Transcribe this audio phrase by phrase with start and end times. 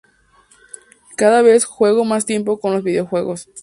[1.15, 3.51] Cada vez juego más tiempo con los videojuegos.